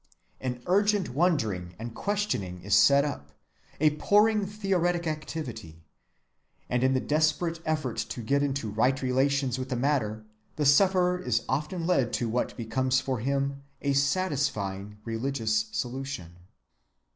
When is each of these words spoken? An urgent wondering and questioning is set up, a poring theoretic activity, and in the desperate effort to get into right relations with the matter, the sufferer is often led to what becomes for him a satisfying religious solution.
An 0.39 0.63
urgent 0.65 1.09
wondering 1.13 1.75
and 1.77 1.93
questioning 1.93 2.63
is 2.63 2.73
set 2.73 3.05
up, 3.05 3.33
a 3.79 3.95
poring 3.97 4.47
theoretic 4.47 5.05
activity, 5.05 5.83
and 6.67 6.83
in 6.83 6.95
the 6.95 6.99
desperate 6.99 7.59
effort 7.67 7.97
to 7.97 8.23
get 8.23 8.41
into 8.41 8.71
right 8.71 8.99
relations 9.03 9.59
with 9.59 9.69
the 9.69 9.75
matter, 9.75 10.25
the 10.55 10.65
sufferer 10.65 11.19
is 11.19 11.43
often 11.47 11.85
led 11.85 12.13
to 12.13 12.27
what 12.27 12.57
becomes 12.57 12.99
for 12.99 13.19
him 13.19 13.61
a 13.83 13.93
satisfying 13.93 14.97
religious 15.05 15.67
solution. 15.71 16.31